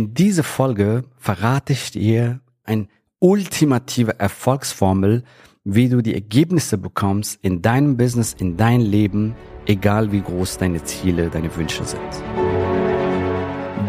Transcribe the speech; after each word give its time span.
In 0.00 0.14
dieser 0.14 0.44
Folge 0.44 1.04
verrate 1.18 1.74
ich 1.74 1.90
dir 1.90 2.40
eine 2.64 2.88
ultimative 3.18 4.18
Erfolgsformel, 4.18 5.24
wie 5.62 5.90
du 5.90 6.00
die 6.00 6.14
Ergebnisse 6.14 6.78
bekommst 6.78 7.38
in 7.42 7.60
deinem 7.60 7.98
Business, 7.98 8.32
in 8.32 8.56
dein 8.56 8.80
Leben, 8.80 9.34
egal 9.66 10.10
wie 10.10 10.22
groß 10.22 10.56
deine 10.56 10.82
Ziele, 10.84 11.28
deine 11.28 11.54
Wünsche 11.54 11.84
sind. 11.84 12.00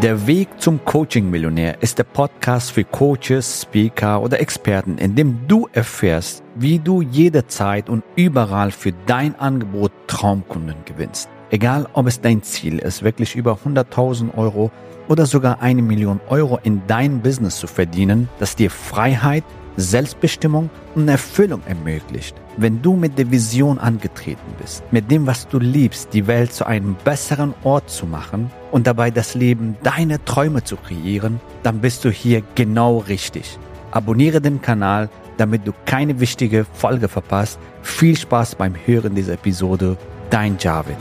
Der 0.02 0.26
Weg 0.26 0.48
zum 0.58 0.84
Coaching-Millionär 0.84 1.80
ist 1.80 1.96
der 1.96 2.04
Podcast 2.04 2.72
für 2.72 2.84
Coaches, 2.84 3.62
Speaker 3.62 4.20
oder 4.20 4.38
Experten, 4.38 4.98
in 4.98 5.14
dem 5.14 5.48
du 5.48 5.66
erfährst, 5.72 6.44
wie 6.54 6.78
du 6.78 7.00
jederzeit 7.00 7.88
und 7.88 8.04
überall 8.16 8.70
für 8.70 8.92
dein 9.06 9.34
Angebot 9.36 9.92
Traumkunden 10.08 10.84
gewinnst. 10.84 11.30
Egal, 11.52 11.86
ob 11.92 12.06
es 12.06 12.22
dein 12.22 12.42
Ziel 12.42 12.78
ist, 12.78 13.02
wirklich 13.02 13.36
über 13.36 13.58
100.000 13.62 14.38
Euro 14.38 14.70
oder 15.06 15.26
sogar 15.26 15.60
eine 15.60 15.82
Million 15.82 16.18
Euro 16.30 16.58
in 16.62 16.80
dein 16.86 17.20
Business 17.20 17.58
zu 17.58 17.66
verdienen, 17.66 18.30
das 18.38 18.56
dir 18.56 18.70
Freiheit, 18.70 19.44
Selbstbestimmung 19.76 20.70
und 20.94 21.08
Erfüllung 21.08 21.60
ermöglicht. 21.66 22.34
Wenn 22.56 22.80
du 22.80 22.96
mit 22.96 23.18
der 23.18 23.30
Vision 23.30 23.78
angetreten 23.78 24.54
bist, 24.62 24.82
mit 24.92 25.10
dem, 25.10 25.26
was 25.26 25.46
du 25.46 25.58
liebst, 25.58 26.14
die 26.14 26.26
Welt 26.26 26.54
zu 26.54 26.66
einem 26.66 26.96
besseren 27.04 27.52
Ort 27.64 27.90
zu 27.90 28.06
machen 28.06 28.50
und 28.70 28.86
dabei 28.86 29.10
das 29.10 29.34
Leben 29.34 29.76
deiner 29.82 30.24
Träume 30.24 30.64
zu 30.64 30.76
kreieren, 30.76 31.38
dann 31.62 31.80
bist 31.82 32.02
du 32.06 32.10
hier 32.10 32.42
genau 32.54 32.96
richtig. 32.96 33.58
Abonniere 33.90 34.40
den 34.40 34.62
Kanal, 34.62 35.10
damit 35.36 35.66
du 35.66 35.72
keine 35.84 36.18
wichtige 36.18 36.64
Folge 36.72 37.08
verpasst. 37.08 37.58
Viel 37.82 38.16
Spaß 38.16 38.54
beim 38.54 38.74
Hören 38.86 39.14
dieser 39.14 39.34
Episode. 39.34 39.98
Dein 40.30 40.56
Javid. 40.58 40.96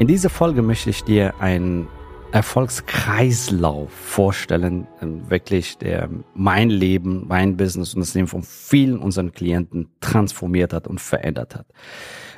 In 0.00 0.08
dieser 0.08 0.28
Folge 0.28 0.60
möchte 0.60 0.90
ich 0.90 1.04
dir 1.04 1.34
einen 1.38 1.86
Erfolgskreislauf 2.32 3.92
vorstellen, 3.92 4.88
ähm, 5.00 5.30
wirklich 5.30 5.78
der 5.78 6.08
mein 6.34 6.68
Leben, 6.68 7.28
mein 7.28 7.56
Business 7.56 7.94
und 7.94 8.00
das 8.00 8.12
Leben 8.14 8.26
von 8.26 8.42
vielen 8.42 8.98
unseren 8.98 9.30
Klienten 9.30 9.88
transformiert 10.00 10.72
hat 10.72 10.88
und 10.88 11.00
verändert 11.00 11.54
hat. 11.54 11.66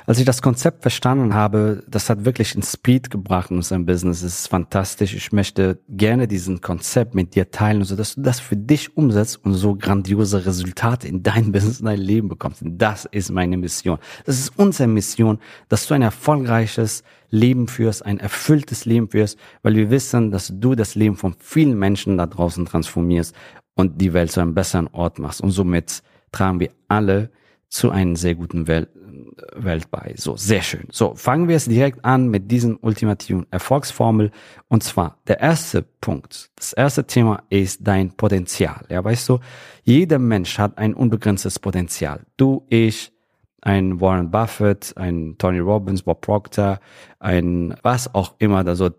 Als 0.05 0.19
ich 0.19 0.25
das 0.25 0.43
Konzept 0.43 0.83
verstanden 0.83 1.33
habe, 1.33 1.83
das 1.87 2.11
hat 2.11 2.25
wirklich 2.25 2.53
einen 2.53 2.61
Speed 2.61 3.09
gebracht 3.09 3.49
in 3.49 3.57
unserem 3.57 3.87
Business. 3.87 4.21
Es 4.21 4.41
ist 4.41 4.47
fantastisch. 4.47 5.15
Ich 5.15 5.31
möchte 5.31 5.79
gerne 5.89 6.27
diesen 6.27 6.61
Konzept 6.61 7.15
mit 7.15 7.33
dir 7.33 7.49
teilen, 7.49 7.83
so 7.83 7.95
dass 7.95 8.15
du 8.15 8.21
das 8.21 8.39
für 8.39 8.55
dich 8.55 8.95
umsetzt 8.95 9.43
und 9.43 9.55
so 9.55 9.75
grandiose 9.75 10.45
Resultate 10.45 11.07
in 11.07 11.23
dein 11.23 11.51
Business, 11.51 11.79
in 11.79 11.87
dein 11.87 11.99
Leben 11.99 12.29
bekommst. 12.29 12.61
Und 12.61 12.77
das 12.77 13.05
ist 13.05 13.31
meine 13.31 13.57
Mission. 13.57 13.97
Das 14.25 14.39
ist 14.39 14.53
unsere 14.57 14.87
Mission, 14.87 15.39
dass 15.69 15.87
du 15.87 15.95
ein 15.95 16.03
erfolgreiches 16.03 17.03
Leben 17.29 17.67
führst, 17.67 18.05
ein 18.05 18.19
erfülltes 18.19 18.85
Leben 18.85 19.09
führst, 19.09 19.37
weil 19.63 19.75
wir 19.75 19.89
wissen, 19.89 20.31
dass 20.31 20.51
du 20.53 20.75
das 20.75 20.95
Leben 20.95 21.15
von 21.15 21.35
vielen 21.39 21.77
Menschen 21.77 22.17
da 22.17 22.25
draußen 22.25 22.65
transformierst 22.65 23.35
und 23.75 24.01
die 24.01 24.13
Welt 24.13 24.31
zu 24.31 24.41
einem 24.41 24.53
besseren 24.53 24.87
Ort 24.87 25.19
machst. 25.19 25.41
Und 25.41 25.51
somit 25.51 26.01
tragen 26.31 26.59
wir 26.59 26.71
alle 26.87 27.29
zu 27.69 27.91
einer 27.91 28.15
sehr 28.15 28.35
guten 28.35 28.67
Welt, 28.67 28.89
Welt 29.55 29.91
bei. 29.91 30.13
So, 30.17 30.35
sehr 30.35 30.61
schön. 30.61 30.87
So, 30.91 31.15
fangen 31.15 31.47
wir 31.47 31.55
es 31.55 31.65
direkt 31.65 32.03
an 32.05 32.29
mit 32.29 32.49
diesen 32.51 32.77
ultimativen 32.77 33.45
Erfolgsformel. 33.51 34.31
Und 34.67 34.83
zwar, 34.83 35.17
der 35.27 35.39
erste 35.39 35.81
Punkt, 35.81 36.51
das 36.55 36.73
erste 36.73 37.05
Thema 37.05 37.43
ist 37.49 37.81
dein 37.85 38.11
Potenzial. 38.11 38.85
Ja, 38.89 39.03
weißt 39.03 39.29
du, 39.29 39.39
jeder 39.83 40.19
Mensch 40.19 40.57
hat 40.57 40.77
ein 40.77 40.93
unbegrenztes 40.93 41.59
Potenzial. 41.59 42.21
Du, 42.37 42.65
ich, 42.69 43.11
ein 43.61 43.99
Warren 43.99 44.31
Buffett, 44.31 44.93
ein 44.95 45.35
Tony 45.37 45.59
Robbins, 45.59 46.03
Bob 46.03 46.21
Proctor, 46.21 46.79
ein 47.19 47.75
was 47.81 48.13
auch 48.13 48.35
immer, 48.39 48.65
also 48.65 48.89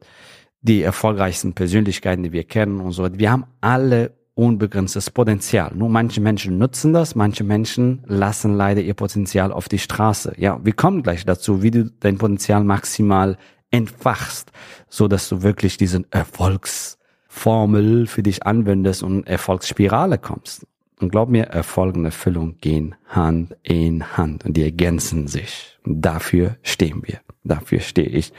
die 0.61 0.83
erfolgreichsten 0.83 1.55
Persönlichkeiten, 1.55 2.23
die 2.23 2.33
wir 2.33 2.45
kennen 2.45 2.81
und 2.81 2.93
so. 2.93 3.09
Wir 3.19 3.31
haben 3.31 3.47
alle 3.61 4.13
unbegrenztes 4.35 5.11
Potenzial. 5.11 5.73
Nur 5.75 5.89
manche 5.89 6.21
Menschen 6.21 6.59
nutzen 6.59 6.93
das, 6.93 7.17
manche 7.17 7.43
Menschen 7.43 8.03
lassen 8.07 8.57
leider 8.57 8.81
ihr 8.81 8.95
Potenzial 8.95 9.53
auf 9.53 9.69
die 9.69 9.81
Straße. 9.81 10.35
Ja, 10.37 10.61
wir 10.63 10.75
kommen 10.75 11.03
gleich 11.03 11.25
dazu, 11.25 11.63
wie 11.63 11.73
du 11.73 11.91
dein 11.99 12.19
Potenzial 12.19 12.63
maximal 12.63 13.37
entfachst, 13.71 14.53
so 14.89 15.09
dass 15.09 15.29
du 15.29 15.43
wirklich 15.43 15.77
diesen 15.77 16.07
Erfolgsformel 16.13 18.07
für 18.07 18.23
dich 18.23 18.47
anwendest 18.47 19.03
und 19.03 19.27
Erfolgsspirale 19.27 20.19
kommst. 20.19 20.67
Und 21.01 21.11
glaub 21.11 21.29
mir, 21.29 21.45
Erfolg 21.45 21.97
und 21.97 22.05
Erfüllung 22.05 22.59
gehen 22.61 22.95
Hand 23.07 23.57
in 23.63 24.17
Hand 24.17 24.45
und 24.45 24.57
die 24.57 24.63
ergänzen 24.63 25.29
sich. 25.29 25.79
Und 25.85 26.03
dafür 26.03 26.57
stehen 26.63 27.03
wir. 27.05 27.21
Dafür 27.45 27.81
stehe 27.81 28.09
ich. 28.09 28.33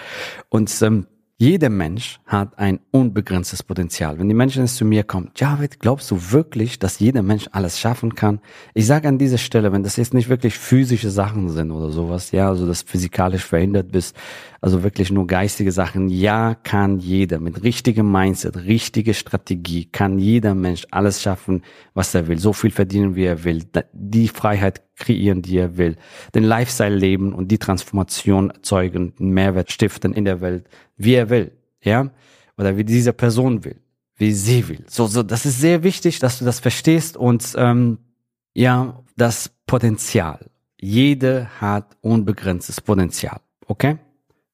Und 0.50 0.82
ähm, 0.82 1.08
jeder 1.42 1.70
Mensch 1.70 2.20
hat 2.26 2.60
ein 2.60 2.82
unbegrenztes 2.92 3.64
Potenzial. 3.64 4.20
Wenn 4.20 4.28
die 4.28 4.36
Menschen 4.36 4.62
jetzt 4.64 4.76
zu 4.76 4.84
mir 4.84 5.06
kommen, 5.06 5.32
Javid, 5.38 5.80
glaubst 5.80 6.12
du 6.12 6.32
wirklich, 6.32 6.80
dass 6.80 7.00
jeder 7.00 7.22
Mensch 7.22 7.48
alles 7.54 7.80
schaffen 7.80 8.14
kann? 8.14 8.42
Ich 8.74 8.86
sage 8.86 9.08
an 9.08 9.18
dieser 9.18 9.38
Stelle, 9.38 9.72
wenn 9.72 9.82
das 9.82 9.96
jetzt 9.96 10.14
nicht 10.14 10.28
wirklich 10.28 10.60
physische 10.60 11.10
Sachen 11.10 11.50
sind 11.50 11.72
oder 11.72 11.92
sowas, 11.92 12.32
ja, 12.32 12.50
also 12.50 12.68
dass 12.68 12.82
physikalisch 12.82 13.46
verhindert 13.46 13.90
bist, 13.94 14.18
also 14.62 14.84
wirklich 14.84 15.12
nur 15.12 15.28
geistige 15.28 15.72
Sachen, 15.72 16.10
ja, 16.10 16.56
kann 16.56 17.00
jeder 17.00 17.40
mit 17.40 17.64
richtigem 17.64 18.12
Mindset, 18.12 18.58
richtige 18.58 19.14
Strategie, 19.14 19.86
kann 19.86 20.20
jeder 20.20 20.56
Mensch 20.56 20.86
alles 20.92 21.22
schaffen, 21.22 21.64
was 21.94 22.14
er 22.14 22.28
will, 22.28 22.40
so 22.40 22.54
viel 22.54 22.72
verdienen, 22.72 23.16
wie 23.16 23.24
er 23.24 23.44
will, 23.44 23.64
die 23.94 24.28
Freiheit 24.28 24.82
kreieren, 24.96 25.42
die 25.42 25.58
er 25.58 25.78
will, 25.78 25.96
den 26.36 26.44
Lifestyle 26.44 26.96
leben 26.96 27.34
und 27.34 27.50
die 27.50 27.58
Transformation 27.58 28.50
erzeugen, 28.50 29.14
Mehrwert 29.18 29.72
stiften 29.72 30.14
in 30.14 30.26
der 30.26 30.42
Welt, 30.42 30.68
wie 30.98 31.14
er 31.14 31.30
will, 31.30 31.52
ja, 31.82 32.10
oder 32.58 32.76
wie 32.76 32.84
diese 32.84 33.14
Person 33.14 33.64
will, 33.64 33.78
wie 34.18 34.34
sie 34.34 34.68
will. 34.68 34.84
So, 34.88 35.08
so, 35.08 35.24
das 35.24 35.46
ist 35.46 35.60
sehr 35.60 35.84
wichtig, 35.84 36.20
dass 36.20 36.40
du 36.40 36.46
das 36.46 36.60
verstehst 36.60 37.16
und 37.16 37.54
ähm, 37.58 38.00
ja, 38.54 39.02
das 39.16 39.52
Potenzial. 39.66 40.48
Jede 40.82 41.48
hat 41.62 41.98
unbegrenztes 42.02 42.82
Potenzial, 42.82 43.40
okay? 43.68 43.98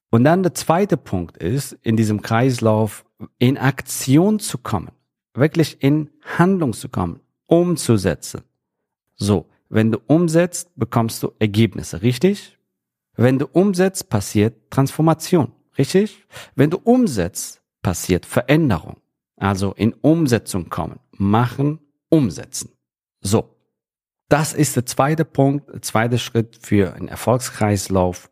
Und 0.10 0.24
dann 0.24 0.44
der 0.44 0.54
zweite 0.54 0.98
Punkt 0.98 1.38
ist, 1.38 1.74
in 1.82 1.98
diesem 1.98 2.22
Kreislauf 2.22 3.06
in 3.38 3.58
Aktion 3.58 4.40
zu 4.40 4.58
kommen, 4.58 4.92
wirklich 5.34 5.82
in 5.82 6.10
Handlung 6.38 6.74
zu 6.74 6.90
kommen, 6.90 7.20
umzusetzen. 7.48 8.42
So, 9.16 9.48
wenn 9.70 9.92
du 9.92 10.00
umsetzt, 10.08 10.72
bekommst 10.76 11.24
du 11.24 11.34
Ergebnisse, 11.40 12.02
richtig? 12.02 12.58
Wenn 13.16 13.40
du 13.40 13.48
umsetzt, 13.48 14.10
passiert 14.10 14.70
Transformation, 14.70 15.52
richtig? 15.78 16.26
Wenn 16.56 16.70
du 16.70 16.78
umsetzt, 16.78 17.62
passiert 17.82 18.26
Veränderung. 18.26 18.98
Also 19.38 19.74
in 19.74 19.94
Umsetzung 19.94 20.70
kommen, 20.70 21.00
machen, 21.12 21.80
umsetzen. 22.10 22.72
So. 23.22 23.52
Das 24.28 24.54
ist 24.54 24.76
der 24.76 24.88
zweite 24.88 25.24
Punkt, 25.24 25.72
der 25.72 25.84
zweite 25.84 26.18
Schritt 26.18 26.58
für 26.60 26.94
einen 26.94 27.08
Erfolgskreislauf. 27.08 28.32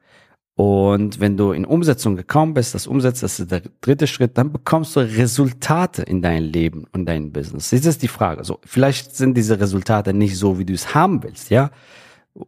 Und 0.56 1.20
wenn 1.20 1.36
du 1.36 1.52
in 1.52 1.66
Umsetzung 1.66 2.16
gekommen 2.16 2.54
bist, 2.54 2.76
das 2.76 2.86
Umsetzen, 2.86 3.22
das 3.22 3.40
ist 3.40 3.52
der 3.52 3.64
dritte 3.82 4.06
Schritt, 4.06 4.38
dann 4.38 4.52
bekommst 4.52 4.96
du 4.96 5.00
Resultate 5.00 6.04
in 6.04 6.22
dein 6.22 6.44
Leben 6.44 6.86
und 6.92 7.08
dein 7.08 7.32
Business. 7.32 7.72
Jetzt 7.72 7.86
ist 7.86 8.04
die 8.04 8.08
Frage. 8.08 8.44
So, 8.44 8.60
vielleicht 8.64 9.16
sind 9.16 9.36
diese 9.36 9.60
Resultate 9.60 10.14
nicht 10.14 10.38
so, 10.38 10.60
wie 10.60 10.66
du 10.66 10.74
es 10.74 10.94
haben 10.94 11.24
willst, 11.24 11.50
ja? 11.50 11.72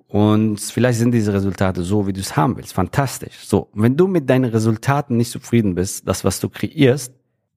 Und 0.07 0.59
vielleicht 0.59 0.99
sind 0.99 1.11
diese 1.11 1.33
Resultate 1.33 1.83
so, 1.83 2.07
wie 2.07 2.13
du 2.13 2.19
es 2.19 2.35
haben 2.35 2.57
willst. 2.57 2.73
Fantastisch. 2.73 3.45
So, 3.45 3.69
wenn 3.73 3.95
du 3.95 4.07
mit 4.07 4.29
deinen 4.29 4.45
Resultaten 4.45 5.17
nicht 5.17 5.31
zufrieden 5.31 5.75
bist, 5.75 6.07
das, 6.07 6.23
was 6.23 6.39
du 6.39 6.49
kreierst, 6.49 7.13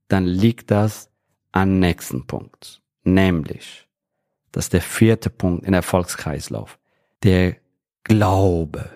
dann 0.07 0.25
liegt 0.25 0.71
das 0.71 1.09
am 1.51 1.79
nächsten 1.79 2.25
Punkt. 2.25 2.81
Nämlich, 3.03 3.87
das 4.51 4.65
ist 4.65 4.73
der 4.73 4.81
vierte 4.81 5.29
Punkt 5.29 5.65
in 5.65 5.73
Erfolgskreislauf. 5.73 6.79
Der 7.23 7.55
Glaube. 8.03 8.89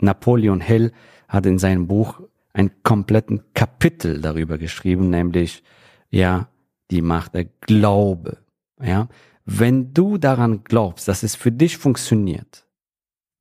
Napoleon 0.00 0.60
Hill 0.60 0.92
hat 1.28 1.46
in 1.46 1.58
seinem 1.58 1.86
Buch 1.86 2.20
einen 2.52 2.82
kompletten 2.82 3.42
Kapitel 3.54 4.20
darüber 4.20 4.58
geschrieben, 4.58 5.10
nämlich, 5.10 5.62
ja, 6.10 6.48
die 6.90 7.02
Macht 7.02 7.34
der 7.34 7.44
Glaube. 7.44 8.38
Ja, 8.82 9.08
wenn 9.44 9.92
du 9.94 10.18
daran 10.18 10.62
glaubst, 10.64 11.08
dass 11.08 11.22
es 11.22 11.34
für 11.34 11.52
dich 11.52 11.76
funktioniert, 11.76 12.66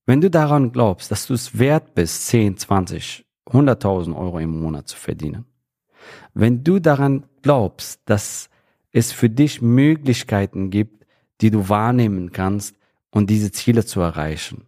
wenn 0.05 0.21
du 0.21 0.29
daran 0.29 0.71
glaubst, 0.71 1.11
dass 1.11 1.27
du 1.27 1.33
es 1.33 1.59
wert 1.59 1.93
bist, 1.95 2.27
10, 2.27 2.57
20, 2.57 3.25
100.000 3.47 4.15
Euro 4.15 4.39
im 4.39 4.59
Monat 4.59 4.87
zu 4.87 4.97
verdienen, 4.97 5.45
wenn 6.33 6.63
du 6.63 6.79
daran 6.79 7.25
glaubst, 7.41 8.01
dass 8.05 8.49
es 8.91 9.11
für 9.11 9.29
dich 9.29 9.61
Möglichkeiten 9.61 10.69
gibt, 10.69 11.05
die 11.41 11.51
du 11.51 11.69
wahrnehmen 11.69 12.31
kannst 12.31 12.77
und 13.11 13.29
diese 13.29 13.51
Ziele 13.51 13.85
zu 13.85 13.99
erreichen, 13.99 14.65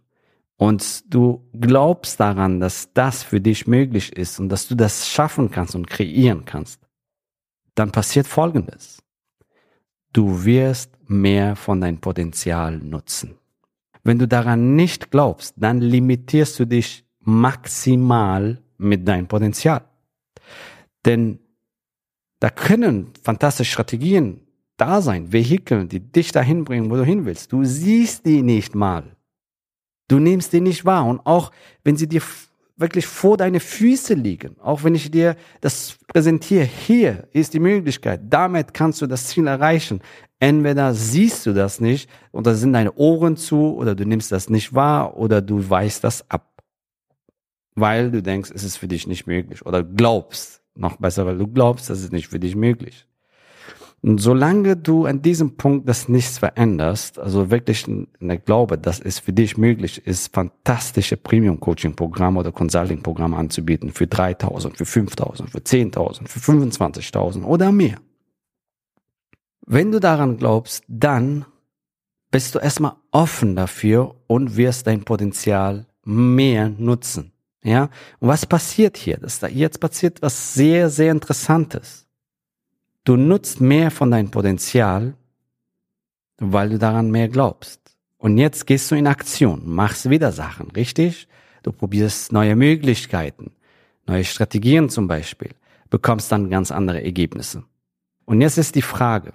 und 0.60 1.14
du 1.14 1.48
glaubst 1.58 2.20
daran, 2.20 2.60
dass 2.60 2.92
das 2.92 3.22
für 3.22 3.40
dich 3.40 3.66
möglich 3.66 4.14
ist 4.14 4.38
und 4.38 4.50
dass 4.50 4.68
du 4.68 4.74
das 4.74 5.08
schaffen 5.08 5.50
kannst 5.50 5.74
und 5.74 5.86
kreieren 5.86 6.44
kannst, 6.44 6.82
dann 7.74 7.90
passiert 7.92 8.26
Folgendes. 8.26 9.02
Du 10.12 10.44
wirst 10.44 10.98
mehr 11.08 11.56
von 11.56 11.80
deinem 11.80 11.98
Potenzial 11.98 12.76
nutzen. 12.76 13.38
Wenn 14.04 14.18
du 14.18 14.28
daran 14.28 14.76
nicht 14.76 15.10
glaubst, 15.10 15.54
dann 15.56 15.80
limitierst 15.80 16.60
du 16.60 16.66
dich 16.66 17.06
maximal 17.20 18.62
mit 18.76 19.08
deinem 19.08 19.28
Potenzial. 19.28 19.82
Denn 21.06 21.38
Da 22.40 22.50
können 22.50 23.12
fantastische 23.22 23.70
Strategien 23.72 24.40
da 24.76 25.02
sein, 25.02 25.30
Vehikeln, 25.32 25.88
die 25.88 26.00
dich 26.00 26.32
dahin 26.32 26.64
bringen, 26.64 26.90
wo 26.90 26.96
du 26.96 27.04
hin 27.04 27.26
willst. 27.26 27.52
Du 27.52 27.64
siehst 27.64 28.24
die 28.24 28.42
nicht 28.42 28.74
mal. 28.74 29.16
Du 30.10 30.18
nimmst 30.18 30.52
die 30.52 30.60
nicht 30.60 30.84
wahr. 30.84 31.06
Und 31.06 31.20
auch 31.24 31.52
wenn 31.84 31.96
sie 31.96 32.08
dir 32.08 32.20
wirklich 32.76 33.06
vor 33.06 33.36
deine 33.36 33.60
Füße 33.60 34.14
liegen, 34.14 34.58
auch 34.60 34.82
wenn 34.82 34.96
ich 34.96 35.08
dir 35.12 35.36
das 35.60 35.98
präsentiere, 36.08 36.64
hier 36.64 37.28
ist 37.32 37.54
die 37.54 37.60
Möglichkeit, 37.60 38.22
damit 38.24 38.74
kannst 38.74 39.00
du 39.00 39.06
das 39.06 39.28
Ziel 39.28 39.46
erreichen. 39.46 40.00
Entweder 40.40 40.94
siehst 40.94 41.46
du 41.46 41.52
das 41.52 41.80
nicht 41.80 42.10
oder 42.32 42.56
sind 42.56 42.72
deine 42.72 42.92
Ohren 42.94 43.36
zu 43.36 43.76
oder 43.76 43.94
du 43.94 44.04
nimmst 44.04 44.32
das 44.32 44.50
nicht 44.50 44.74
wahr 44.74 45.16
oder 45.16 45.40
du 45.40 45.70
weißt 45.70 46.02
das 46.02 46.28
ab. 46.28 46.60
Weil 47.76 48.10
du 48.10 48.20
denkst, 48.20 48.50
es 48.52 48.64
ist 48.64 48.78
für 48.78 48.88
dich 48.88 49.06
nicht 49.06 49.28
möglich 49.28 49.64
oder 49.64 49.84
glaubst, 49.84 50.60
noch 50.74 50.96
besser, 50.96 51.24
weil 51.24 51.38
du 51.38 51.46
glaubst, 51.46 51.88
das 51.88 52.00
ist 52.00 52.12
nicht 52.12 52.26
für 52.26 52.40
dich 52.40 52.56
möglich. 52.56 53.06
Und 54.02 54.18
solange 54.18 54.76
du 54.76 55.04
an 55.04 55.20
diesem 55.20 55.56
Punkt 55.56 55.86
das 55.86 56.08
nichts 56.08 56.38
veränderst, 56.38 57.18
also 57.18 57.50
wirklich 57.50 57.84
eine 57.86 58.38
Glaube, 58.38 58.78
dass 58.78 58.98
es 58.98 59.18
für 59.18 59.34
dich 59.34 59.58
möglich 59.58 60.06
ist, 60.06 60.32
fantastische 60.34 61.18
Premium-Coaching-Programme 61.18 62.40
oder 62.40 62.50
Consulting-Programme 62.50 63.36
anzubieten 63.36 63.92
für 63.92 64.06
3000, 64.06 64.78
für 64.78 64.86
5000, 64.86 65.50
für 65.50 65.58
10.000, 65.58 66.28
für 66.28 66.38
25.000 66.38 67.44
oder 67.44 67.72
mehr. 67.72 67.98
Wenn 69.66 69.92
du 69.92 70.00
daran 70.00 70.38
glaubst, 70.38 70.82
dann 70.88 71.44
bist 72.30 72.54
du 72.54 72.58
erstmal 72.58 72.94
offen 73.10 73.54
dafür 73.54 74.14
und 74.26 74.56
wirst 74.56 74.86
dein 74.86 75.04
Potenzial 75.04 75.86
mehr 76.04 76.70
nutzen. 76.70 77.32
Ja? 77.62 77.90
Und 78.18 78.28
was 78.28 78.46
passiert 78.46 78.96
hier? 78.96 79.18
Das, 79.18 79.40
jetzt 79.50 79.78
passiert 79.78 80.22
was 80.22 80.54
sehr, 80.54 80.88
sehr 80.88 81.12
Interessantes. 81.12 82.06
Du 83.04 83.16
nutzt 83.16 83.60
mehr 83.60 83.90
von 83.90 84.10
deinem 84.10 84.30
Potenzial, 84.30 85.14
weil 86.38 86.70
du 86.70 86.78
daran 86.78 87.10
mehr 87.10 87.28
glaubst. 87.28 87.80
Und 88.18 88.36
jetzt 88.36 88.66
gehst 88.66 88.90
du 88.90 88.94
in 88.94 89.06
Aktion, 89.06 89.62
machst 89.64 90.10
wieder 90.10 90.32
Sachen, 90.32 90.70
richtig? 90.72 91.26
Du 91.62 91.72
probierst 91.72 92.32
neue 92.32 92.56
Möglichkeiten, 92.56 93.52
neue 94.06 94.24
Strategien 94.24 94.90
zum 94.90 95.08
Beispiel, 95.08 95.50
bekommst 95.88 96.30
dann 96.30 96.50
ganz 96.50 96.70
andere 96.70 97.02
Ergebnisse. 97.02 97.64
Und 98.26 98.40
jetzt 98.42 98.58
ist 98.58 98.74
die 98.74 98.82
Frage, 98.82 99.32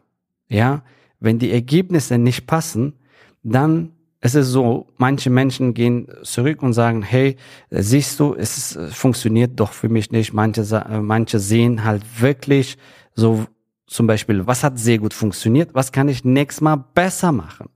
ja, 0.48 0.84
wenn 1.20 1.40
die 1.40 1.52
Ergebnisse 1.52 2.18
nicht 2.18 2.46
passen, 2.46 2.94
dann 3.42 3.92
ist 4.22 4.36
es 4.36 4.48
so, 4.48 4.88
manche 4.98 5.30
Menschen 5.30 5.74
gehen 5.74 6.08
zurück 6.24 6.62
und 6.64 6.74
sagen, 6.74 7.02
hey, 7.02 7.36
siehst 7.70 8.20
du, 8.20 8.34
es 8.36 8.78
funktioniert 8.92 9.60
doch 9.60 9.72
für 9.72 9.90
mich 9.90 10.12
nicht. 10.12 10.34
Manche, 10.34 10.64
manche 11.02 11.40
sehen 11.40 11.84
halt 11.84 12.04
wirklich 12.22 12.78
so 13.14 13.46
zum 13.88 14.08
Beispiel, 14.08 14.48
was 14.48 14.64
hat 14.64 14.80
sehr 14.80 14.98
gut 14.98 15.14
funktioniert, 15.14 15.74
was 15.74 15.92
kann 15.92 16.10
ich 16.10 16.24
nächstes 16.24 16.62
Mal 16.62 16.78
besser 16.78 17.32
machen? 17.32 17.70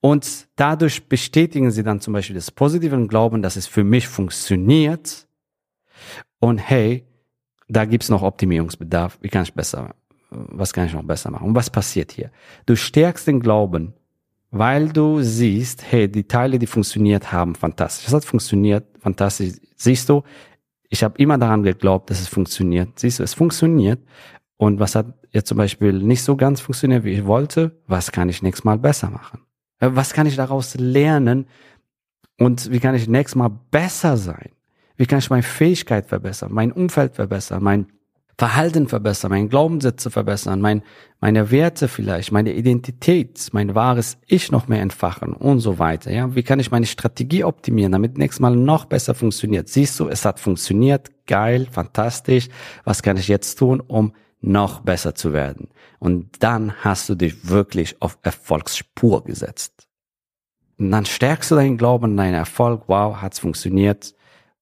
Und 0.00 0.48
dadurch 0.56 1.08
bestätigen 1.08 1.70
sie 1.70 1.84
dann 1.84 2.00
zum 2.00 2.12
Beispiel 2.12 2.34
das 2.34 2.50
positive 2.50 3.06
Glauben, 3.06 3.40
dass 3.40 3.56
es 3.56 3.66
für 3.66 3.84
mich 3.84 4.08
funktioniert. 4.08 5.28
Und 6.40 6.58
hey, 6.58 7.04
da 7.68 7.84
gibt's 7.84 8.08
noch 8.08 8.22
Optimierungsbedarf. 8.22 9.18
Wie 9.20 9.28
kann 9.28 9.44
ich 9.44 9.54
besser, 9.54 9.94
was 10.30 10.72
kann 10.72 10.86
ich 10.86 10.92
noch 10.92 11.04
besser 11.04 11.30
machen? 11.30 11.46
Und 11.48 11.54
was 11.54 11.70
passiert 11.70 12.10
hier? 12.10 12.32
Du 12.66 12.74
stärkst 12.74 13.28
den 13.28 13.40
Glauben, 13.40 13.94
weil 14.50 14.88
du 14.88 15.22
siehst, 15.22 15.84
hey, 15.90 16.08
die 16.08 16.24
Teile, 16.24 16.58
die 16.58 16.66
funktioniert 16.66 17.30
haben, 17.30 17.54
fantastisch. 17.54 18.06
Das 18.06 18.14
hat 18.14 18.24
funktioniert, 18.24 18.84
fantastisch. 18.98 19.52
Siehst 19.76 20.08
du, 20.08 20.24
ich 20.88 21.04
habe 21.04 21.16
immer 21.18 21.38
daran 21.38 21.62
geglaubt, 21.62 22.10
dass 22.10 22.20
es 22.20 22.28
funktioniert. 22.28 22.98
Siehst 22.98 23.20
du, 23.20 23.22
es 23.22 23.34
funktioniert. 23.34 24.00
Und 24.56 24.80
was 24.80 24.94
hat 24.96 25.21
jetzt 25.32 25.48
zum 25.48 25.58
Beispiel 25.58 25.92
nicht 25.92 26.22
so 26.22 26.36
ganz 26.36 26.60
funktioniert, 26.60 27.04
wie 27.04 27.12
ich 27.12 27.26
wollte? 27.26 27.82
Was 27.86 28.12
kann 28.12 28.28
ich 28.28 28.42
nächstes 28.42 28.64
Mal 28.64 28.78
besser 28.78 29.10
machen? 29.10 29.40
Äh, 29.80 29.90
was 29.92 30.12
kann 30.12 30.26
ich 30.26 30.36
daraus 30.36 30.74
lernen? 30.76 31.46
Und 32.38 32.70
wie 32.70 32.80
kann 32.80 32.94
ich 32.94 33.08
nächstes 33.08 33.36
Mal 33.36 33.50
besser 33.70 34.16
sein? 34.16 34.50
Wie 34.96 35.06
kann 35.06 35.18
ich 35.18 35.30
meine 35.30 35.42
Fähigkeit 35.42 36.06
verbessern, 36.06 36.52
mein 36.52 36.70
Umfeld 36.70 37.14
verbessern, 37.14 37.62
mein 37.62 37.86
Verhalten 38.38 38.88
verbessern, 38.88 39.30
meine 39.30 39.48
Glaubenssätze 39.48 40.10
verbessern, 40.10 40.60
mein, 40.60 40.82
meine 41.20 41.50
Werte 41.50 41.86
vielleicht, 41.86 42.32
meine 42.32 42.52
Identität, 42.52 43.48
mein 43.52 43.74
wahres 43.74 44.18
Ich 44.26 44.50
noch 44.50 44.68
mehr 44.68 44.80
entfachen 44.80 45.32
und 45.32 45.60
so 45.60 45.78
weiter. 45.78 46.10
Ja, 46.10 46.34
wie 46.34 46.42
kann 46.42 46.58
ich 46.58 46.70
meine 46.70 46.86
Strategie 46.86 47.44
optimieren, 47.44 47.92
damit 47.92 48.18
nächstes 48.18 48.40
Mal 48.40 48.56
noch 48.56 48.86
besser 48.86 49.14
funktioniert? 49.14 49.68
Siehst 49.68 50.00
du, 50.00 50.08
es 50.08 50.24
hat 50.24 50.40
funktioniert, 50.40 51.10
geil, 51.26 51.68
fantastisch. 51.70 52.48
Was 52.84 53.02
kann 53.02 53.16
ich 53.16 53.28
jetzt 53.28 53.58
tun, 53.58 53.80
um 53.80 54.12
noch 54.42 54.80
besser 54.80 55.14
zu 55.14 55.32
werden. 55.32 55.68
Und 55.98 56.42
dann 56.42 56.72
hast 56.80 57.08
du 57.08 57.14
dich 57.14 57.48
wirklich 57.48 58.00
auf 58.02 58.18
Erfolgsspur 58.22 59.24
gesetzt. 59.24 59.88
Und 60.78 60.90
dann 60.90 61.06
stärkst 61.06 61.50
du 61.50 61.54
deinen 61.54 61.78
Glauben 61.78 62.16
deinen 62.16 62.34
Erfolg. 62.34 62.84
Wow, 62.88 63.16
hat's 63.22 63.38
funktioniert. 63.38 64.14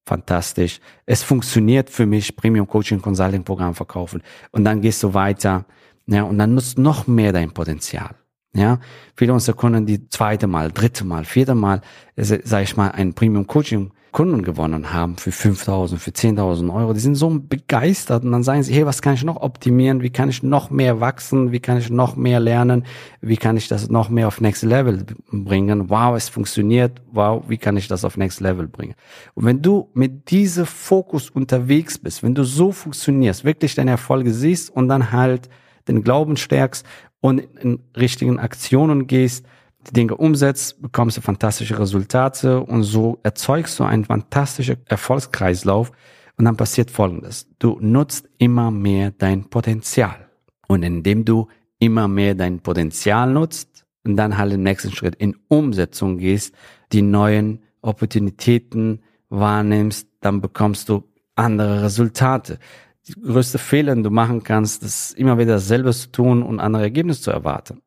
Fantastisch. 0.05 0.79
Es 1.05 1.23
funktioniert 1.23 1.89
für 1.89 2.05
mich, 2.05 2.35
Premium 2.35 2.67
Coaching 2.67 3.01
Consulting 3.01 3.43
Programm 3.43 3.75
verkaufen. 3.75 4.21
Und 4.51 4.63
dann 4.63 4.81
gehst 4.81 5.03
du 5.03 5.13
weiter. 5.13 5.65
Ja, 6.05 6.23
und 6.23 6.37
dann 6.37 6.53
nutzt 6.53 6.77
noch 6.77 7.07
mehr 7.07 7.31
dein 7.31 7.51
Potenzial. 7.51 8.15
Ja, 8.53 8.79
viele 9.15 9.33
unserer 9.33 9.55
Kunden, 9.55 9.85
die 9.85 10.09
zweite 10.09 10.45
Mal, 10.45 10.71
dritte 10.71 11.05
Mal, 11.05 11.23
vierte 11.23 11.55
Mal, 11.55 11.81
sag 12.17 12.63
ich 12.63 12.75
mal, 12.75 12.89
ein 12.89 13.13
Premium 13.13 13.47
Coaching 13.47 13.91
Kunden 14.11 14.43
gewonnen 14.43 14.91
haben 14.91 15.15
für 15.15 15.29
5.000, 15.29 15.97
für 15.97 16.11
10.000 16.11 16.73
Euro. 16.73 16.93
Die 16.93 16.99
sind 16.99 17.15
so 17.15 17.29
begeistert 17.29 18.25
und 18.25 18.31
dann 18.33 18.43
sagen 18.43 18.61
sie, 18.61 18.73
hey, 18.73 18.85
was 18.85 19.01
kann 19.01 19.13
ich 19.13 19.23
noch 19.23 19.37
optimieren? 19.37 20.01
Wie 20.01 20.09
kann 20.09 20.27
ich 20.27 20.43
noch 20.43 20.69
mehr 20.69 20.99
wachsen? 20.99 21.53
Wie 21.53 21.61
kann 21.61 21.77
ich 21.77 21.89
noch 21.89 22.17
mehr 22.17 22.41
lernen? 22.41 22.85
Wie 23.21 23.37
kann 23.37 23.55
ich 23.55 23.69
das 23.69 23.89
noch 23.89 24.09
mehr 24.09 24.27
auf 24.27 24.41
Next 24.41 24.63
Level 24.63 25.05
bringen? 25.31 25.89
Wow, 25.89 26.17
es 26.17 26.27
funktioniert. 26.27 27.01
Wow, 27.11 27.45
wie 27.47 27.57
kann 27.57 27.77
ich 27.77 27.87
das 27.87 28.03
auf 28.03 28.17
Next 28.17 28.41
Level 28.41 28.67
bringen? 28.67 28.95
Und 29.33 29.45
wenn 29.45 29.61
du 29.61 29.89
mit 29.93 30.29
diesem 30.29 30.65
Fokus 30.65 31.29
unterwegs 31.29 31.97
bist, 31.97 32.21
wenn 32.21 32.35
du 32.35 32.43
so 32.43 32.73
funktionierst, 32.73 33.45
wirklich 33.45 33.75
deine 33.75 33.91
Erfolge 33.91 34.33
siehst 34.33 34.69
und 34.69 34.89
dann 34.89 35.13
halt 35.13 35.49
den 35.87 36.03
Glauben 36.03 36.35
stärkst 36.35 36.85
und 37.21 37.39
in 37.61 37.79
richtigen 37.95 38.39
Aktionen 38.39 39.07
gehst, 39.07 39.45
die 39.87 39.93
Dinge 39.93 40.15
umsetzt, 40.15 40.81
bekommst 40.81 41.17
du 41.17 41.21
fantastische 41.21 41.79
Resultate 41.79 42.61
und 42.61 42.83
so 42.83 43.19
erzeugst 43.23 43.79
du 43.79 43.83
einen 43.83 44.05
fantastischen 44.05 44.77
Erfolgskreislauf 44.85 45.91
und 46.37 46.45
dann 46.45 46.57
passiert 46.57 46.91
Folgendes. 46.91 47.47
Du 47.59 47.77
nutzt 47.81 48.29
immer 48.37 48.71
mehr 48.71 49.11
dein 49.11 49.49
Potenzial. 49.49 50.27
Und 50.67 50.83
indem 50.83 51.25
du 51.25 51.47
immer 51.79 52.07
mehr 52.07 52.35
dein 52.35 52.61
Potenzial 52.61 53.31
nutzt 53.31 53.85
und 54.03 54.15
dann 54.15 54.37
halt 54.37 54.53
im 54.53 54.63
nächsten 54.63 54.91
Schritt 54.91 55.15
in 55.15 55.35
Umsetzung 55.47 56.17
gehst, 56.17 56.55
die 56.91 57.01
neuen 57.01 57.59
Opportunitäten 57.81 59.01
wahrnimmst, 59.29 60.07
dann 60.21 60.41
bekommst 60.41 60.89
du 60.89 61.03
andere 61.35 61.83
Resultate. 61.83 62.59
Die 63.07 63.13
größte 63.13 63.57
Fehler, 63.57 63.95
den 63.95 64.03
du 64.03 64.11
machen 64.11 64.43
kannst, 64.43 64.83
ist 64.83 65.11
immer 65.17 65.37
wieder 65.37 65.53
dasselbe 65.53 65.91
zu 65.91 66.11
tun 66.11 66.43
und 66.43 66.59
andere 66.59 66.83
Ergebnisse 66.83 67.21
zu 67.21 67.31
erwarten. 67.31 67.81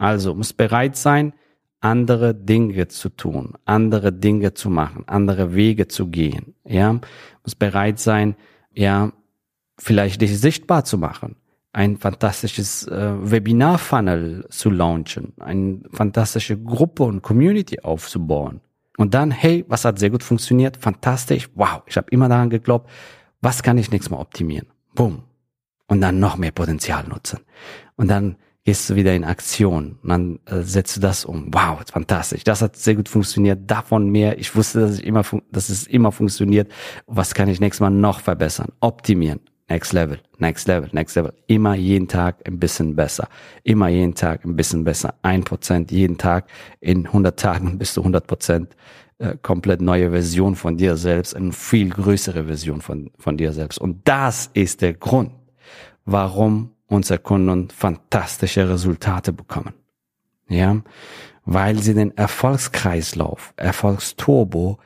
Also 0.00 0.34
muss 0.34 0.54
bereit 0.54 0.96
sein, 0.96 1.34
andere 1.80 2.34
Dinge 2.34 2.88
zu 2.88 3.10
tun, 3.10 3.52
andere 3.66 4.14
Dinge 4.14 4.54
zu 4.54 4.70
machen, 4.70 5.04
andere 5.06 5.54
Wege 5.54 5.88
zu 5.88 6.08
gehen. 6.08 6.54
Ja, 6.64 6.98
muss 7.44 7.54
bereit 7.54 7.98
sein, 7.98 8.34
ja, 8.72 9.12
vielleicht 9.78 10.22
dich 10.22 10.40
sichtbar 10.40 10.86
zu 10.86 10.96
machen, 10.96 11.36
ein 11.74 11.98
fantastisches 11.98 12.88
äh, 12.88 13.12
Webinar-Funnel 13.30 14.46
zu 14.48 14.70
launchen, 14.70 15.34
eine 15.38 15.82
fantastische 15.92 16.56
Gruppe 16.56 17.02
und 17.02 17.20
Community 17.20 17.80
aufzubauen. 17.80 18.62
Und 18.96 19.12
dann, 19.12 19.30
hey, 19.30 19.66
was 19.68 19.84
hat 19.84 19.98
sehr 19.98 20.10
gut 20.10 20.22
funktioniert? 20.22 20.78
Fantastisch. 20.78 21.50
Wow, 21.54 21.82
ich 21.84 21.98
habe 21.98 22.08
immer 22.10 22.30
daran 22.30 22.48
geglaubt, 22.48 22.88
was 23.42 23.62
kann 23.62 23.76
ich 23.76 23.90
nächstes 23.90 24.10
Mal 24.10 24.20
optimieren? 24.20 24.68
Boom. 24.94 25.24
Und 25.88 26.00
dann 26.00 26.20
noch 26.20 26.38
mehr 26.38 26.52
Potenzial 26.52 27.06
nutzen. 27.06 27.40
Und 27.96 28.08
dann 28.08 28.36
gehst 28.64 28.90
du 28.90 28.94
wieder 28.94 29.14
in 29.14 29.24
Aktion. 29.24 29.98
Und 30.02 30.08
dann 30.08 30.38
äh, 30.46 30.62
setzt 30.62 30.96
du 30.96 31.00
das 31.00 31.24
um. 31.24 31.52
Wow, 31.52 31.80
fantastisch. 31.90 32.44
Das 32.44 32.62
hat 32.62 32.76
sehr 32.76 32.94
gut 32.94 33.08
funktioniert. 33.08 33.70
Davon 33.70 34.10
mehr. 34.10 34.38
Ich 34.38 34.54
wusste, 34.54 34.80
dass 34.80 34.98
ich 34.98 35.04
immer, 35.06 35.24
dass 35.50 35.68
es 35.68 35.86
immer 35.86 36.12
funktioniert. 36.12 36.70
Was 37.06 37.34
kann 37.34 37.48
ich 37.48 37.60
nächstes 37.60 37.80
Mal 37.80 37.90
noch 37.90 38.20
verbessern? 38.20 38.68
Optimieren. 38.80 39.40
Next 39.70 39.92
Level, 39.92 40.18
Next 40.38 40.66
Level, 40.66 40.88
Next 40.92 41.14
Level. 41.14 41.32
Immer 41.46 41.76
jeden 41.76 42.08
Tag 42.08 42.44
ein 42.44 42.58
bisschen 42.58 42.96
besser. 42.96 43.28
Immer 43.62 43.88
jeden 43.88 44.16
Tag 44.16 44.44
ein 44.44 44.56
bisschen 44.56 44.82
besser. 44.82 45.14
Ein 45.22 45.44
Prozent 45.44 45.92
jeden 45.92 46.18
Tag. 46.18 46.48
In 46.80 47.06
100 47.06 47.38
Tagen 47.38 47.78
bist 47.78 47.96
du 47.96 48.00
100 48.00 48.26
Prozent 48.26 48.76
äh, 49.18 49.36
komplett 49.40 49.80
neue 49.80 50.10
Version 50.10 50.56
von 50.56 50.76
dir 50.76 50.96
selbst. 50.96 51.36
Eine 51.36 51.52
viel 51.52 51.90
größere 51.90 52.46
Version 52.46 52.80
von, 52.80 53.12
von 53.16 53.36
dir 53.36 53.52
selbst. 53.52 53.78
Und 53.78 54.08
das 54.08 54.50
ist 54.54 54.82
der 54.82 54.94
Grund, 54.94 55.30
warum 56.04 56.72
unsere 56.90 57.18
Kunden 57.18 57.70
fantastische 57.70 58.68
Resultate 58.68 59.32
bekommen. 59.32 59.72
Ja, 60.48 60.82
weil 61.44 61.78
sie 61.78 61.94
den 61.94 62.16
Erfolgskreislauf, 62.16 63.54
Erfolgsturbo 63.56 64.78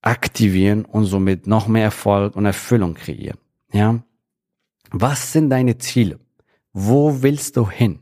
aktivieren 0.00 0.84
und 0.84 1.04
somit 1.04 1.46
noch 1.46 1.68
mehr 1.68 1.84
Erfolg 1.84 2.34
und 2.34 2.46
Erfüllung 2.46 2.94
kreieren. 2.94 3.38
Ja, 3.72 4.02
Was 4.90 5.32
sind 5.32 5.50
deine 5.50 5.78
Ziele? 5.78 6.18
Wo 6.72 7.22
willst 7.22 7.56
du 7.56 7.70
hin? 7.70 8.00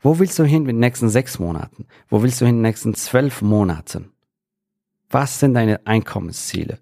Wo 0.00 0.18
willst 0.18 0.38
du 0.38 0.44
hin 0.44 0.62
in 0.62 0.66
den 0.68 0.78
nächsten 0.78 1.08
sechs 1.08 1.38
Monaten? 1.38 1.86
Wo 2.08 2.22
willst 2.22 2.40
du 2.40 2.46
hin 2.46 2.56
in 2.56 2.62
den 2.62 2.68
nächsten 2.70 2.94
zwölf 2.94 3.42
Monaten? 3.42 4.10
Was 5.10 5.40
sind 5.40 5.54
deine 5.54 5.86
Einkommensziele? 5.86 6.78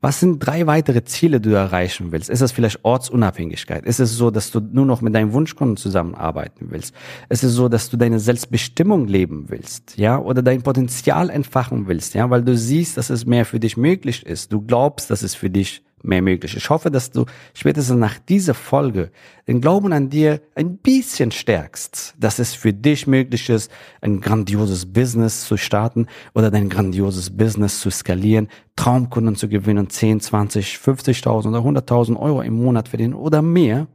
Was 0.00 0.20
sind 0.20 0.38
drei 0.40 0.66
weitere 0.66 1.04
Ziele, 1.04 1.40
die 1.40 1.48
du 1.48 1.56
erreichen 1.56 2.12
willst? 2.12 2.28
Ist 2.28 2.42
es 2.42 2.52
vielleicht 2.52 2.84
Ortsunabhängigkeit? 2.84 3.86
Ist 3.86 3.98
es 3.98 4.16
so, 4.16 4.30
dass 4.30 4.50
du 4.50 4.60
nur 4.60 4.84
noch 4.84 5.00
mit 5.00 5.14
deinem 5.14 5.32
Wunschkunden 5.32 5.76
zusammenarbeiten 5.76 6.66
willst? 6.70 6.94
Ist 7.30 7.44
es 7.44 7.54
so, 7.54 7.68
dass 7.68 7.88
du 7.88 7.96
deine 7.96 8.20
Selbstbestimmung 8.20 9.06
leben 9.08 9.46
willst? 9.48 9.96
Ja? 9.96 10.18
Oder 10.18 10.42
dein 10.42 10.62
Potenzial 10.62 11.30
entfachen 11.30 11.88
willst? 11.88 12.14
Ja? 12.14 12.28
Weil 12.28 12.42
du 12.42 12.56
siehst, 12.56 12.98
dass 12.98 13.08
es 13.08 13.24
mehr 13.24 13.46
für 13.46 13.58
dich 13.58 13.76
möglich 13.76 14.26
ist. 14.26 14.52
Du 14.52 14.60
glaubst, 14.60 15.10
dass 15.10 15.22
es 15.22 15.34
für 15.34 15.48
dich 15.48 15.82
mehr 16.06 16.22
möglich. 16.22 16.56
Ich 16.56 16.70
hoffe, 16.70 16.90
dass 16.90 17.10
du 17.10 17.26
spätestens 17.54 17.98
nach 17.98 18.18
dieser 18.18 18.54
Folge 18.54 19.10
den 19.46 19.60
Glauben 19.60 19.92
an 19.92 20.10
dir 20.10 20.40
ein 20.54 20.78
bisschen 20.78 21.30
stärkst, 21.30 22.14
dass 22.18 22.38
es 22.38 22.54
für 22.54 22.72
dich 22.72 23.06
möglich 23.06 23.48
ist, 23.48 23.70
ein 24.00 24.20
grandioses 24.20 24.92
Business 24.92 25.44
zu 25.46 25.56
starten 25.56 26.06
oder 26.34 26.50
dein 26.50 26.68
grandioses 26.68 27.36
Business 27.36 27.80
zu 27.80 27.90
skalieren, 27.90 28.48
Traumkunden 28.76 29.36
zu 29.36 29.48
gewinnen, 29.48 29.90
10, 29.90 30.20
20, 30.20 30.76
50.000 30.76 31.48
oder 31.48 31.58
100.000 31.58 32.16
Euro 32.18 32.42
im 32.42 32.54
Monat 32.54 32.88
verdienen 32.88 33.14
oder 33.14 33.42
mehr. 33.42 33.86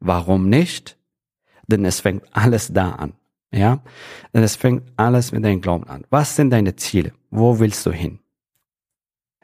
Warum 0.00 0.48
nicht? 0.48 0.96
Denn 1.66 1.84
es 1.84 2.00
fängt 2.00 2.24
alles 2.32 2.72
da 2.72 2.90
an. 2.90 3.12
Ja? 3.52 3.82
Denn 4.34 4.42
es 4.42 4.56
fängt 4.56 4.82
alles 4.96 5.32
mit 5.32 5.44
deinem 5.44 5.60
Glauben 5.60 5.84
an. 5.88 6.04
Was 6.10 6.36
sind 6.36 6.50
deine 6.50 6.76
Ziele? 6.76 7.12
Wo 7.30 7.58
willst 7.58 7.86
du 7.86 7.92
hin? 7.92 8.18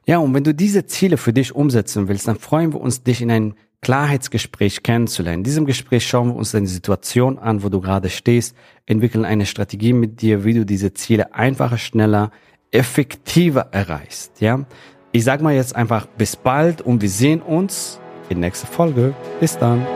Ja, 0.08 0.16
und 0.16 0.32
wenn 0.32 0.42
du 0.42 0.54
diese 0.54 0.86
Ziele 0.86 1.18
für 1.18 1.34
dich 1.34 1.54
umsetzen 1.54 2.08
willst, 2.08 2.26
dann 2.28 2.38
freuen 2.38 2.72
wir 2.72 2.80
uns, 2.80 3.02
dich 3.02 3.20
in 3.20 3.30
ein 3.30 3.54
Klarheitsgespräch 3.82 4.82
kennenzulernen. 4.82 5.40
In 5.40 5.44
diesem 5.44 5.66
Gespräch 5.66 6.06
schauen 6.06 6.28
wir 6.28 6.36
uns 6.36 6.52
deine 6.52 6.66
Situation 6.66 7.38
an, 7.38 7.62
wo 7.62 7.68
du 7.68 7.82
gerade 7.82 8.08
stehst, 8.08 8.56
entwickeln 8.86 9.26
eine 9.26 9.44
Strategie 9.44 9.92
mit 9.92 10.22
dir, 10.22 10.44
wie 10.44 10.54
du 10.54 10.64
diese 10.64 10.94
Ziele 10.94 11.34
einfacher, 11.34 11.76
schneller, 11.76 12.30
effektiver 12.70 13.68
erreichst. 13.72 14.40
Ja, 14.40 14.64
ich 15.12 15.24
sag 15.24 15.42
mal 15.42 15.54
jetzt 15.54 15.76
einfach 15.76 16.06
bis 16.06 16.36
bald 16.36 16.80
und 16.80 17.02
wir 17.02 17.10
sehen 17.10 17.42
uns 17.42 18.00
in 18.30 18.40
nächster 18.40 18.66
Folge. 18.66 19.14
Bis 19.40 19.58
dann. 19.58 19.86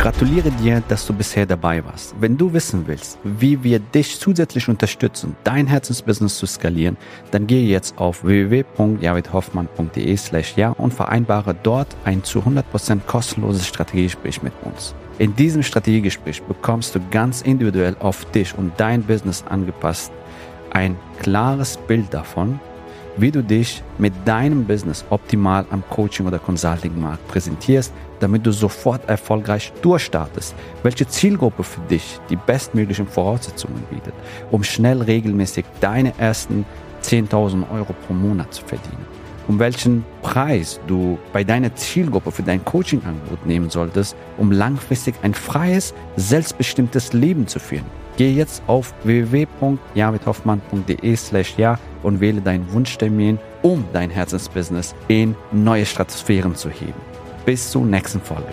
Gratuliere 0.00 0.50
dir, 0.50 0.82
dass 0.88 1.06
du 1.06 1.12
bisher 1.12 1.44
dabei 1.44 1.84
warst. 1.84 2.14
Wenn 2.18 2.38
du 2.38 2.54
wissen 2.54 2.86
willst, 2.86 3.18
wie 3.22 3.62
wir 3.62 3.80
dich 3.80 4.18
zusätzlich 4.18 4.66
unterstützen, 4.66 5.36
dein 5.44 5.66
Herzensbusiness 5.66 6.38
zu 6.38 6.46
skalieren, 6.46 6.96
dann 7.32 7.46
gehe 7.46 7.68
jetzt 7.68 7.98
auf 7.98 8.24
www.javidhoffmann.de 8.24 10.16
slash 10.16 10.56
ja 10.56 10.70
und 10.70 10.94
vereinbare 10.94 11.54
dort 11.54 11.88
ein 12.06 12.24
zu 12.24 12.38
100% 12.38 13.00
kostenloses 13.06 13.66
Strategiegespräch 13.66 14.42
mit 14.42 14.54
uns. 14.62 14.94
In 15.18 15.36
diesem 15.36 15.62
Strategiegespräch 15.62 16.42
bekommst 16.44 16.94
du 16.94 17.00
ganz 17.10 17.42
individuell 17.42 17.94
auf 18.00 18.24
dich 18.30 18.56
und 18.56 18.72
dein 18.78 19.02
Business 19.02 19.44
angepasst 19.50 20.12
ein 20.70 20.96
klares 21.18 21.76
Bild 21.76 22.14
davon, 22.14 22.58
wie 23.16 23.30
du 23.30 23.42
dich 23.42 23.82
mit 23.98 24.12
deinem 24.24 24.64
Business 24.64 25.04
optimal 25.10 25.66
am 25.70 25.82
Coaching- 25.90 26.26
oder 26.26 26.38
Consulting-Markt 26.38 27.26
präsentierst, 27.28 27.92
damit 28.20 28.46
du 28.46 28.52
sofort 28.52 29.08
erfolgreich 29.08 29.72
durchstartest, 29.82 30.54
welche 30.82 31.06
Zielgruppe 31.08 31.64
für 31.64 31.80
dich 31.82 32.18
die 32.28 32.36
bestmöglichen 32.36 33.06
Voraussetzungen 33.06 33.82
bietet, 33.90 34.14
um 34.50 34.62
schnell 34.62 35.02
regelmäßig 35.02 35.64
deine 35.80 36.12
ersten 36.18 36.64
10.000 37.02 37.70
Euro 37.72 37.94
pro 38.06 38.12
Monat 38.12 38.52
zu 38.52 38.64
verdienen, 38.64 39.04
um 39.48 39.58
welchen 39.58 40.04
Preis 40.22 40.80
du 40.86 41.18
bei 41.32 41.44
deiner 41.44 41.74
Zielgruppe 41.74 42.30
für 42.30 42.42
dein 42.42 42.64
Coaching-Angebot 42.64 43.46
nehmen 43.46 43.70
solltest, 43.70 44.16
um 44.36 44.52
langfristig 44.52 45.14
ein 45.22 45.34
freies, 45.34 45.94
selbstbestimmtes 46.16 47.12
Leben 47.12 47.46
zu 47.46 47.58
führen. 47.58 47.86
Geh 48.20 48.32
jetzt 48.32 48.62
auf 48.66 48.92
www.javidhoffmann.de 49.04 51.16
slash 51.16 51.54
ja 51.56 51.78
und 52.02 52.20
wähle 52.20 52.42
deinen 52.42 52.70
Wunschtermin, 52.70 53.38
um 53.62 53.86
dein 53.94 54.10
Herzensbusiness 54.10 54.94
in 55.08 55.34
neue 55.52 55.86
Stratosphären 55.86 56.54
zu 56.54 56.68
heben. 56.68 57.00
Bis 57.46 57.70
zur 57.70 57.86
nächsten 57.86 58.20
Folge. 58.20 58.52